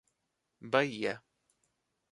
Bahia 0.71 1.21